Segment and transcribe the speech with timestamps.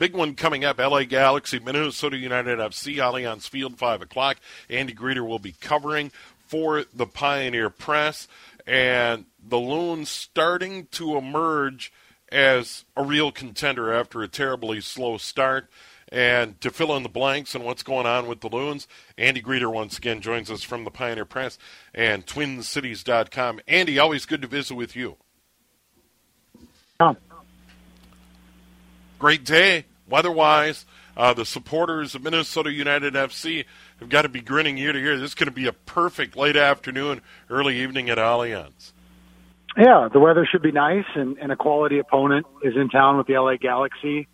[0.00, 4.38] Big one coming up LA Galaxy, Minnesota United FC, Allianz Field, 5 o'clock.
[4.70, 6.10] Andy Greder will be covering
[6.46, 8.26] for the Pioneer Press.
[8.66, 11.92] And the Loons starting to emerge
[12.32, 15.68] as a real contender after a terribly slow start.
[16.10, 18.88] And to fill in the blanks and what's going on with the Loons,
[19.18, 21.58] Andy Greder once again joins us from the Pioneer Press
[21.94, 23.60] and TwinCities.com.
[23.68, 25.16] Andy, always good to visit with you.
[26.98, 27.18] Tom.
[29.18, 30.84] Great day, weather-wise.
[31.16, 33.64] Uh, the supporters of Minnesota United FC
[33.98, 35.18] have got to be grinning ear to ear.
[35.18, 38.92] This is going to be a perfect late afternoon, early evening at Allianz.
[39.76, 43.26] Yeah, the weather should be nice, and, and a quality opponent is in town with
[43.26, 44.26] the LA Galaxy,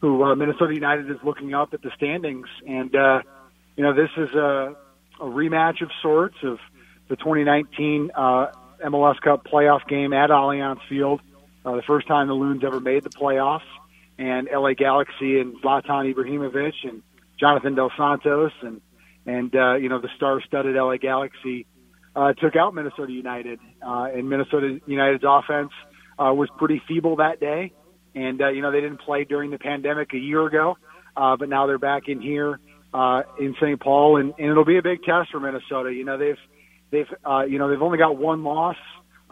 [0.00, 2.46] who uh, Minnesota United is looking up at the standings.
[2.66, 3.22] And, uh,
[3.76, 4.76] you know, this is a,
[5.20, 6.58] a rematch of sorts of
[7.08, 8.46] the 2019 uh,
[8.84, 11.20] MLS Cup playoff game at Allianz Field,
[11.64, 13.62] uh, the first time the Loons ever made the playoffs.
[14.18, 17.02] And LA Galaxy and Zlatan Ibrahimovic and
[17.38, 18.80] Jonathan Dos Santos and,
[19.26, 21.66] and uh, you know, the star-studded LA Galaxy
[22.16, 25.72] uh, took out Minnesota United, uh, and Minnesota United's offense
[26.18, 27.72] uh, was pretty feeble that day.
[28.14, 30.76] And uh, you know they didn't play during the pandemic a year ago,
[31.16, 32.60] uh, but now they're back in here
[32.92, 33.80] uh, in St.
[33.80, 35.92] Paul, and, and it'll be a big test for Minnesota.
[35.92, 36.38] You know they've
[36.92, 38.76] they've uh, you know they've only got one loss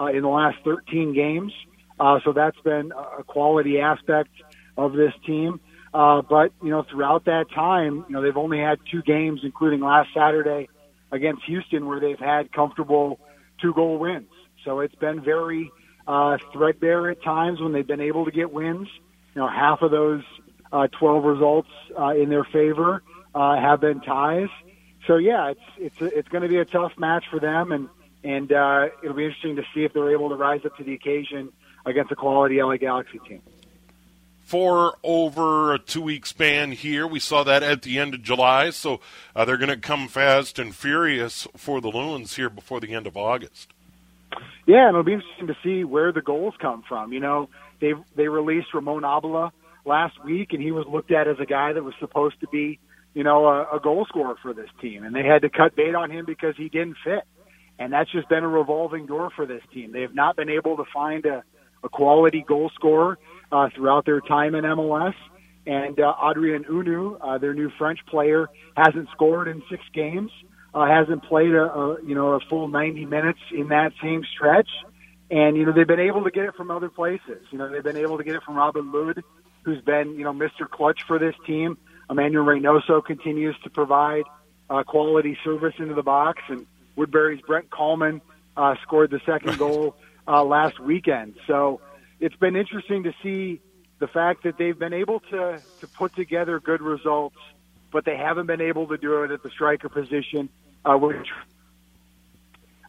[0.00, 1.52] uh, in the last 13 games,
[2.00, 4.30] uh, so that's been a quality aspect
[4.76, 5.60] of this team.
[5.94, 9.80] Uh, but you know throughout that time, you know they've only had two games, including
[9.80, 10.68] last Saturday
[11.10, 13.20] against Houston where they've had comfortable
[13.60, 14.30] two goal wins.
[14.64, 15.70] So it's been very
[16.06, 18.88] uh, threadbare at times when they've been able to get wins.
[19.34, 20.22] You know, half of those
[20.72, 21.68] uh, 12 results
[21.98, 23.02] uh, in their favor
[23.34, 24.48] uh, have been ties.
[25.06, 25.60] So yeah, it's
[26.00, 27.88] it's it's going to be a tough match for them, and
[28.24, 30.94] and uh, it'll be interesting to see if they're able to rise up to the
[30.94, 31.52] occasion
[31.84, 33.42] against a quality LA Galaxy team
[34.42, 37.06] for over a two week span here.
[37.06, 39.00] We saw that at the end of July, so
[39.34, 43.06] uh, they're going to come fast and furious for the Loons here before the end
[43.06, 43.72] of August.
[44.66, 47.12] Yeah, and it'll be interesting to see where the goals come from.
[47.12, 47.48] You know,
[47.80, 49.50] they they released Ramon Abila
[49.84, 52.78] last week, and he was looked at as a guy that was supposed to be,
[53.14, 55.94] you know, a, a goal scorer for this team, and they had to cut bait
[55.94, 57.24] on him because he didn't fit.
[57.78, 59.92] And that's just been a revolving door for this team.
[59.92, 61.42] They have not been able to find a,
[61.82, 63.18] a quality goal scorer
[63.52, 65.14] uh, throughout their time in MLS.
[65.66, 70.32] And uh, Adrien Hunou, uh, their new French player, hasn't scored in six games.
[70.74, 74.70] Uh, hasn't played a, a you know a full 90 minutes in that same stretch,
[75.30, 77.46] and you know they've been able to get it from other places.
[77.50, 79.22] You know they've been able to get it from Robin Lod,
[79.64, 80.68] who's been you know Mr.
[80.68, 81.76] Clutch for this team.
[82.08, 84.24] Emmanuel Reynoso continues to provide
[84.70, 88.22] uh, quality service into the box, and Woodbury's Brent Kallman
[88.56, 89.94] uh, scored the second goal
[90.26, 91.34] uh, last weekend.
[91.46, 91.80] So
[92.22, 93.60] it's been interesting to see
[93.98, 97.36] the fact that they've been able to to put together good results,
[97.92, 100.48] but they haven't been able to do it at the striker position,
[100.84, 101.26] uh, which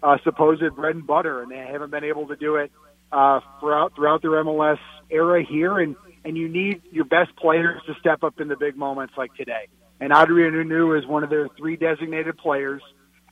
[0.03, 2.71] uh, supposed bread and butter, and they haven't been able to do it
[3.11, 4.77] uh, throughout throughout their MLS
[5.09, 5.79] era here.
[5.79, 9.33] And and you need your best players to step up in the big moments like
[9.33, 9.67] today.
[9.99, 12.83] And Adrien Hunou is one of their three designated players,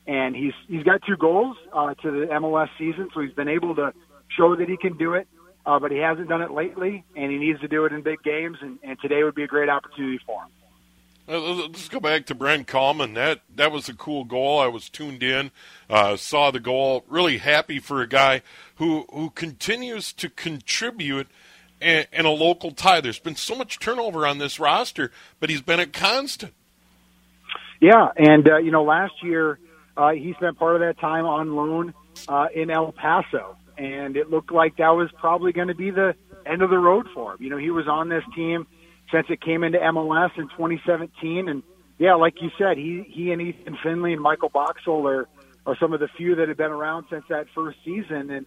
[0.08, 3.76] and he's he's got two goals uh, to the MLS season, so he's been able
[3.76, 3.94] to
[4.36, 5.28] show that he can do it
[5.66, 8.22] uh, but he hasn't done it lately, and he needs to do it in big
[8.24, 8.58] games.
[8.62, 10.50] And, and today would be a great opportunity for him.
[11.30, 13.14] Uh, let's go back to Brent Kallman.
[13.14, 14.60] That that was a cool goal.
[14.60, 15.52] I was tuned in,
[15.90, 17.06] uh, saw the goal.
[17.08, 18.42] Really happy for a guy
[18.76, 21.28] who who continues to contribute
[21.80, 23.02] in, in a local tie.
[23.02, 26.54] There's been so much turnover on this roster, but he's been a constant.
[27.80, 29.58] Yeah, and uh, you know, last year
[29.98, 31.94] uh, he spent part of that time on loan
[32.28, 36.14] uh, in El Paso, and it looked like that was probably going to be the
[36.46, 37.42] end of the road for him.
[37.42, 38.68] You know, he was on this team
[39.12, 41.50] since it came into MLS in 2017.
[41.50, 41.64] And
[41.98, 45.28] yeah, like you said, he he and Ethan Finlay and Michael Boxall are
[45.66, 48.30] are some of the few that have been around since that first season.
[48.30, 48.46] And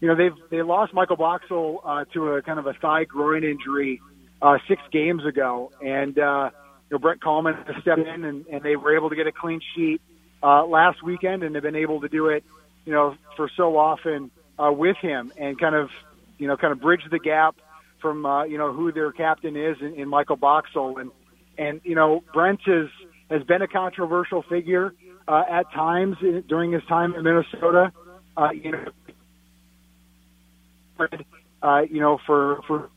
[0.00, 3.44] you know they've they lost Michael Boxall uh, to a kind of a thigh groin
[3.44, 4.02] injury
[4.42, 6.50] uh, six games ago, and uh,
[6.90, 9.60] you know Brent Kallman stepped in and, and they were able to get a clean
[9.74, 10.02] sheet
[10.42, 12.44] uh, last weekend, and they've been able to do it,
[12.84, 15.90] you know, for so often uh, with him and kind of
[16.38, 17.56] you know kind of bridge the gap
[18.00, 21.10] from uh, you know who their captain is in, in Michael Boxall and
[21.58, 22.88] and you know Brent has
[23.30, 24.94] has been a controversial figure
[25.26, 26.16] uh, at times
[26.48, 27.92] during his time in Minnesota.
[28.36, 28.84] Uh, you know,
[31.62, 32.90] uh, you know for for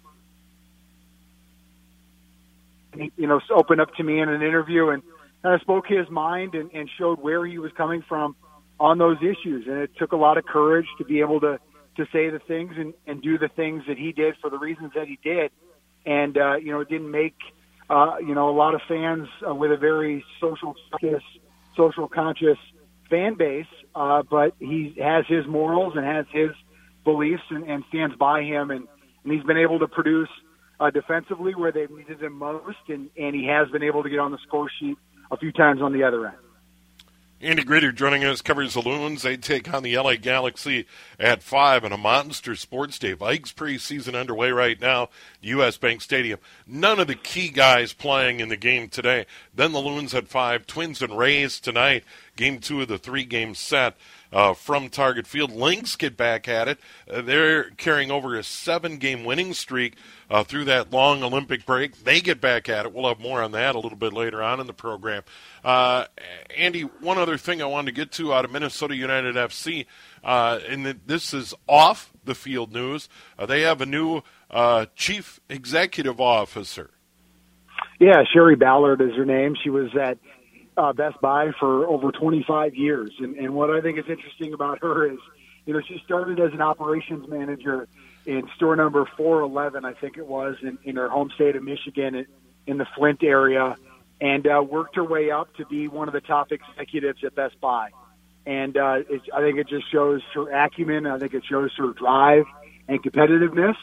[2.95, 5.03] you know opened up to me in an interview and
[5.41, 8.35] kind of spoke his mind and, and showed where he was coming from
[8.79, 9.65] on those issues.
[9.67, 11.59] And it took a lot of courage to be able to
[11.97, 14.93] to say the things and, and do the things that he did for the reasons
[14.95, 15.51] that he did.
[16.05, 17.35] And, uh, you know, it didn't make,
[17.89, 21.23] uh, you know, a lot of fans uh, with a very social conscious,
[21.75, 22.57] social conscious
[23.09, 23.65] fan base.
[23.93, 26.51] Uh, but he has his morals and has his
[27.03, 28.71] beliefs and, and stands by him.
[28.71, 28.87] And,
[29.23, 30.29] and he's been able to produce
[30.79, 32.77] uh, defensively where they've needed him most.
[32.87, 34.97] And, and he has been able to get on the score sheet
[35.31, 36.37] a few times on the other end.
[37.41, 39.21] Andy Greder joining us covers the Loons.
[39.21, 40.85] They take on the LA Galaxy
[41.17, 43.15] at 5 in a monster sports day.
[43.15, 45.07] Vikes preseason underway right now,
[45.39, 45.77] U.S.
[45.77, 46.37] Bank Stadium.
[46.67, 49.25] None of the key guys playing in the game today.
[49.55, 52.03] Then the Loons at 5, Twins and Rays tonight,
[52.39, 53.97] game two of the three game set
[54.31, 55.51] uh, from Target Field.
[55.51, 56.79] Lynx get back at it.
[57.11, 59.95] Uh, they're carrying over a seven game winning streak
[60.29, 62.05] uh, through that long Olympic break.
[62.05, 62.93] They get back at it.
[62.93, 65.23] We'll have more on that a little bit later on in the program.
[65.65, 66.05] Uh,
[66.57, 69.85] Andy, one other thing I wanted to get to out of Minnesota United FC,
[70.23, 73.09] uh, and this is off the field news.
[73.37, 74.21] Uh, they have a new
[74.95, 76.91] chief executive officer.
[77.99, 79.55] Yeah, Shari Ballard is her name.
[79.61, 80.17] She was at
[80.79, 83.11] uh, Best Buy for over 25 years.
[83.19, 85.19] And, and what I think is interesting about her is,
[85.65, 87.87] you know, she started as an operations manager
[88.25, 92.25] in store number 411, I think it was, in, in her home state of Michigan
[92.65, 93.75] in, the Flint area,
[94.21, 97.59] and uh, worked her way up to be one of the top executives at Best
[97.59, 97.89] Buy.
[98.45, 101.07] And uh, it, I think it just shows her acumen.
[101.07, 102.45] I think it shows her drive
[102.87, 103.75] and competitiveness.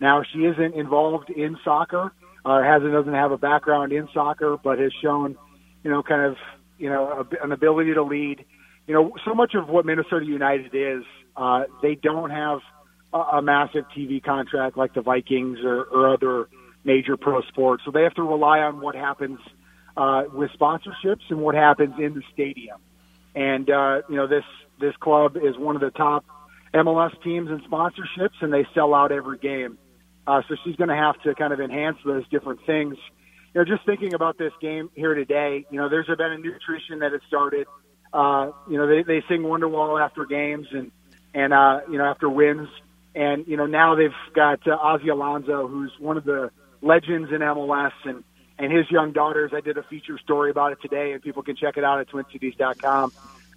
[0.00, 2.12] Now she isn't involved in soccer,
[2.44, 5.36] or hasn't doesn't have a background in soccer, but has shown
[5.82, 6.36] you know, kind of,
[6.78, 8.44] you know, a, an ability to lead.
[8.86, 11.04] You know, so much of what Minnesota United is,
[11.36, 12.60] uh, they don't have
[13.12, 16.48] a, a massive TV contract like the Vikings or, or other
[16.84, 19.38] major pro sports, so they have to rely on what happens
[19.96, 22.78] uh, with sponsorships and what happens in the stadium.
[23.34, 24.44] And uh, you know, this
[24.80, 26.24] this club is one of the top
[26.74, 29.78] MLS teams in sponsorships, and they sell out every game.
[30.26, 32.96] Uh, so she's going to have to kind of enhance those different things
[33.54, 36.54] you know, just thinking about this game here today, you know, there's been a new
[36.64, 37.66] tradition that has started.
[38.12, 40.90] Uh, you know, they, they sing Wonderwall after games and,
[41.34, 42.68] and, uh, you know, after wins.
[43.14, 46.50] And, you know, now they've got uh, Ozzie Alonso, who's one of the
[46.82, 48.22] legends in MLS and,
[48.58, 49.52] and his young daughters.
[49.54, 52.08] I did a feature story about it today and people can check it out at
[52.08, 53.12] twincities.com.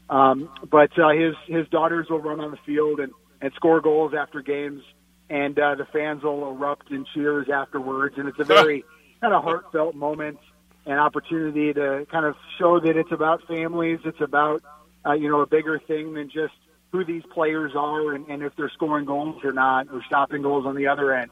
[0.10, 3.12] Um, but, uh, his, his daughters will run on the field and,
[3.42, 4.84] and score goals after games
[5.30, 8.16] and, uh, the fans will erupt in cheers afterwards.
[8.18, 8.84] And it's a very,
[9.22, 10.40] kind of heartfelt moment
[10.86, 14.00] and opportunity to kind of show that it's about families.
[14.04, 14.64] It's about,
[15.06, 16.54] uh, you know, a bigger thing than just
[16.92, 20.66] who these players are and, and if they're scoring goals or not or stopping goals
[20.66, 21.30] on the other end.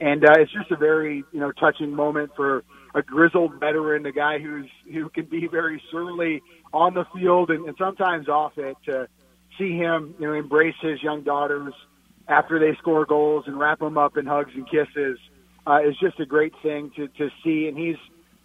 [0.00, 4.12] And uh, it's just a very, you know, touching moment for a grizzled veteran, a
[4.12, 8.76] guy who's who can be very surly on the field and, and sometimes off it.
[8.86, 9.08] To
[9.58, 11.72] see him, you know, embrace his young daughters
[12.28, 15.18] after they score goals and wrap them up in hugs and kisses
[15.66, 17.66] uh, is just a great thing to, to see.
[17.68, 17.96] And he's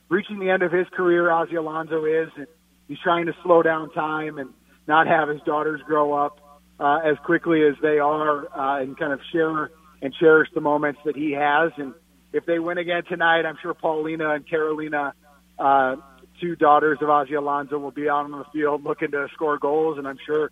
[0.09, 2.47] reaching the end of his career, Ozzie Alonso is, and
[2.87, 4.49] he's trying to slow down time and
[4.87, 6.39] not have his daughters grow up
[6.79, 9.69] uh, as quickly as they are uh, and kind of share
[10.01, 11.71] and cherish the moments that he has.
[11.77, 11.93] And
[12.33, 15.13] if they win again tonight, I'm sure Paulina and Carolina,
[15.59, 15.95] uh,
[16.41, 19.99] two daughters of Ozzie Alonso, will be out on the field looking to score goals.
[19.99, 20.49] And I'm sure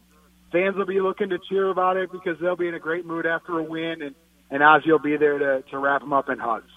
[0.51, 3.25] fans will be looking to cheer about it because they'll be in a great mood
[3.25, 4.03] after a win.
[4.03, 4.15] And
[4.49, 6.71] and Ozzie will be there to, to wrap him up in hugs.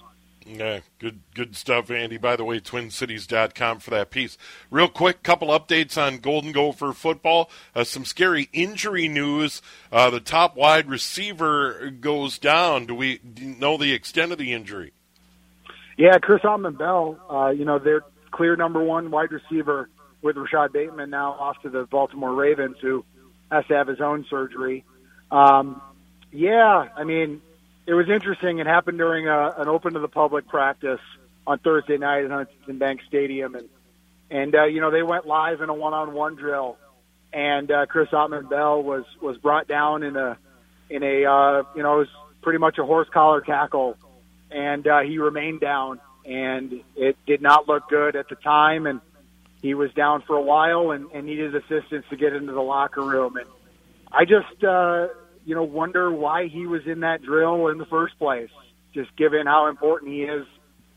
[0.45, 2.17] Yeah, good good stuff, Andy.
[2.17, 4.37] By the way, twincities.com for that piece.
[4.71, 7.50] Real quick, couple updates on Golden Gopher football.
[7.75, 9.62] Uh, some scary injury news.
[9.93, 12.87] Uh, the top wide receiver goes down.
[12.87, 14.93] Do we know the extent of the injury?
[15.97, 19.88] Yeah, Chris Autman Bell, uh, you know, they're clear number one wide receiver
[20.23, 23.05] with Rashod Bateman now off to the Baltimore Ravens, who
[23.50, 24.85] has to have his own surgery.
[25.31, 25.83] Um,
[26.33, 27.43] yeah, I mean,
[27.87, 28.59] it was interesting.
[28.59, 31.01] It happened during a, an open to the public practice
[31.47, 33.69] on Thursday night at Huntington Bank Stadium, and
[34.31, 36.79] and uh, you know they went live in a one-on-one drill,
[37.33, 40.39] and uh, Chris Autman Bell was was brought down in a
[40.89, 42.09] in a uh, you know it was
[42.43, 43.97] pretty much a horse collar tackle,
[44.51, 49.01] and uh, he remained down, and it did not look good at the time, and
[49.61, 53.03] he was down for a while and, and needed assistance to get into the locker
[53.03, 53.47] room, and
[54.12, 55.09] I just uh,
[55.45, 58.51] you know wonder why he was in that drill in the first place,
[58.95, 60.47] just given how important he is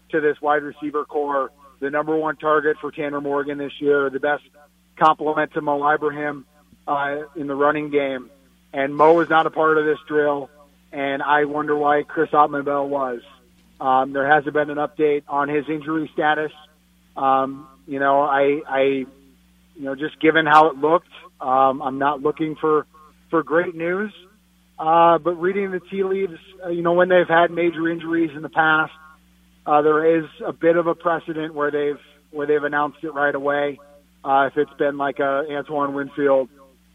[0.10, 4.20] to this wide receiver corps, the number one target for Tanner Morgan this year, the
[4.20, 4.44] best
[4.98, 6.46] complement to Mo Ibrahim
[6.88, 8.30] uh, in the running game.
[8.74, 10.50] And Mo is not a part of this drill,
[10.92, 13.22] and I wonder why Chris Autman Bell was.
[13.80, 16.52] Um, there hasn't been an update on his injury status.
[17.16, 19.08] Um, you know, I, I, you
[19.78, 21.12] know, just given how it looked,
[21.42, 22.86] um, I'm not looking for
[23.30, 24.14] for great news.
[24.78, 28.42] Uh, but reading the tea leaves, uh, you know, when they've had major injuries in
[28.42, 28.92] the past,
[29.66, 32.00] uh, there is a bit of a precedent where they've
[32.32, 33.80] where they've announced it right away.
[34.24, 36.50] Uh, if it's been like a Antoine Winfield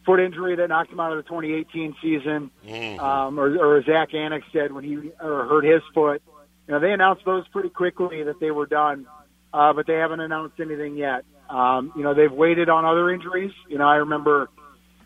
[0.05, 3.01] foot injury that knocked him out of the 2018 season, mm-hmm.
[3.01, 6.23] um, or, or Zack Annexstad when he or hurt his foot,
[6.67, 9.07] you know, they announced those pretty quickly that they were done,
[9.53, 11.25] uh, but they haven't announced anything yet.
[11.49, 13.53] Um, you know, they've waited on other injuries.
[13.69, 14.49] You know, I remember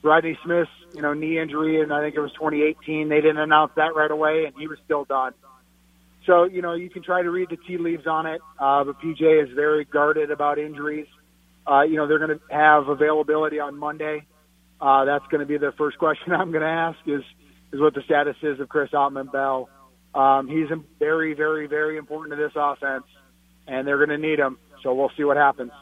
[0.03, 3.09] Rodney Smith's, you know, knee injury, and I think it was 2018.
[3.09, 5.35] They didn't announce that right away, and he was still done.
[6.27, 9.01] So, you know, you can try to read the tea leaves on it, uh, but
[9.01, 11.07] PJ is very guarded about injuries.
[11.71, 14.25] Uh, you know, they're going to have availability on Monday.
[14.81, 17.23] Uh, that's going to be the first question I'm going to ask is,
[17.73, 19.69] is what the status is of Chris Autman Bell.
[20.15, 23.05] Um, he's very, very, very important to this offense,
[23.67, 24.59] and they're going to need him.
[24.83, 25.73] So we'll see what happens.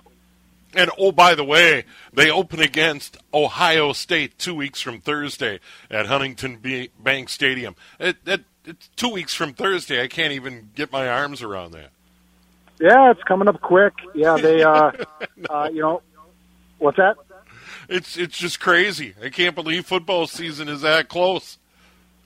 [0.74, 5.60] And oh, by the way, they open against Ohio State two weeks from Thursday
[5.90, 6.60] at Huntington
[6.98, 7.76] Bank Stadium.
[8.00, 10.02] It, it, it's two weeks from Thursday.
[10.02, 11.90] I can't even get my arms around that.
[12.80, 13.92] Yeah, it's coming up quick.
[14.14, 14.92] Yeah, they, uh,
[15.36, 15.46] no.
[15.50, 16.02] uh, you know,
[16.78, 17.16] what's that?
[17.88, 19.14] It's it's just crazy.
[19.22, 21.58] I can't believe football season is that close.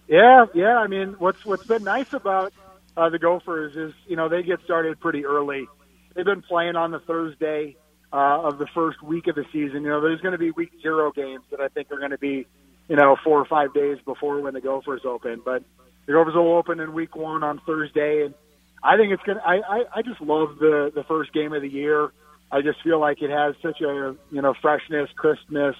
[0.06, 0.78] Yeah, yeah.
[0.78, 2.52] I mean, what's what's been nice about
[2.96, 5.66] uh, the Gophers is you know they get started pretty early.
[6.14, 7.76] They've been playing on the Thursday
[8.12, 9.82] uh, of the first week of the season.
[9.82, 12.18] You know, there's going to be week zero games that I think are going to
[12.18, 12.46] be
[12.88, 15.62] you know four or five days before when the Gophers open, but
[16.06, 18.34] the Gophers will open in week one on Thursday, and
[18.82, 19.42] I think it's gonna.
[19.44, 22.12] I, I I just love the the first game of the year.
[22.50, 25.76] I just feel like it has such a you know freshness, crispness.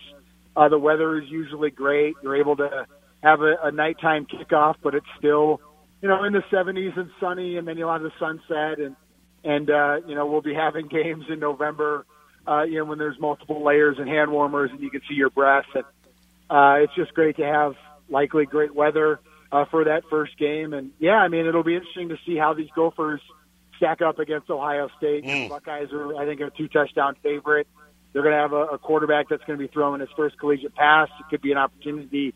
[0.57, 2.15] Uh, the weather is usually great.
[2.23, 2.87] You're able to
[3.23, 5.61] have a, a nighttime kickoff, but it's still
[6.03, 8.97] you know in the 70s and sunny, and then you'll have the sunset, and
[9.45, 12.05] and uh, you know we'll be having games in November.
[12.49, 15.31] Uh, you know when there's multiple layers and hand warmers, and you can see your
[15.31, 15.85] breath, and
[16.49, 17.75] uh, it's just great to have
[18.09, 19.19] likely great weather
[19.51, 20.73] uh, for that first game.
[20.73, 23.21] And yeah, I mean, it'll be interesting to see how these Gophers
[23.77, 25.25] stack up against Ohio State.
[25.25, 25.45] Mm.
[25.45, 27.67] The Buckeyes are, I think, a two touchdown favorite.
[28.13, 30.75] They're going to have a, a quarterback that's going to be throwing his first collegiate
[30.75, 31.09] pass.
[31.21, 32.35] It could be an opportunity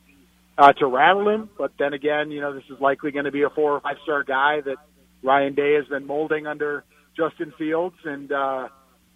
[0.58, 3.42] uh, to rattle him, but then again, you know, this is likely going to be
[3.42, 4.76] a four or five star guy that
[5.22, 6.84] Ryan Day has been molding under
[7.16, 8.68] Justin Fields and uh,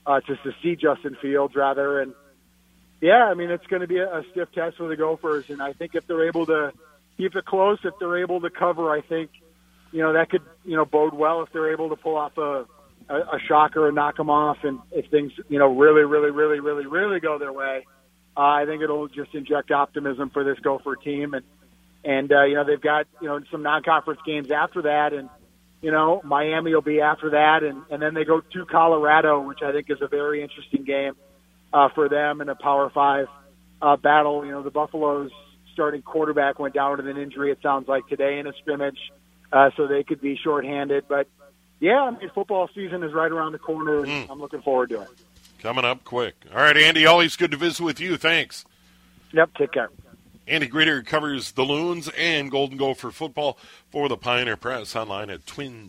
[0.07, 2.01] uh, to, to see Justin Fields rather.
[2.01, 2.15] And
[3.01, 5.63] yeah, I mean, it's going to be a, a stiff test for the Gophers, and
[5.63, 6.73] I think if they're able to
[7.17, 7.79] keep it close.
[7.85, 9.31] If they're able to cover, I think,
[9.93, 12.67] you know, that could, you know, bode well if they're able to pull off a,
[13.09, 14.59] a, a shocker and knock them off.
[14.65, 17.87] And if things, you know, really, really, really, really, really go their way,
[18.37, 21.35] uh, I think it'll just inject optimism for this Gopher team.
[21.35, 21.45] And,
[22.05, 25.13] and, uh, you know, they've got, you know, some non-conference games after that.
[25.13, 25.29] And,
[25.85, 27.63] you know, Miami will be after that.
[27.63, 31.13] And, and then they go to Colorado, which I think is a very interesting game,
[31.75, 33.27] uh, for them in a power five,
[33.83, 34.47] uh, battle.
[34.47, 35.31] You know, the Buffaloes,
[35.75, 37.53] starting quarterback went down with an injury.
[37.53, 38.99] It sounds like today in a scrimmage,
[39.53, 41.05] uh, so they could be shorthanded.
[41.07, 41.29] But
[41.81, 44.07] yeah, I mean, football season is right around the corner.
[44.07, 44.31] Mm.
[44.31, 45.09] I'm looking forward to it.
[45.59, 46.35] Coming up quick.
[46.51, 47.05] All right, Andy.
[47.05, 48.17] Always good to visit with you.
[48.17, 48.65] Thanks.
[49.33, 49.51] Yep.
[49.59, 49.91] Take care.
[50.47, 53.59] Andy Greder covers the Loons and Golden Gopher football
[53.91, 55.89] for the Pioneer Press online at Twin